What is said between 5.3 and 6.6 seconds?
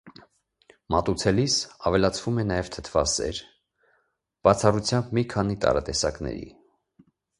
քանի տարատեսակների։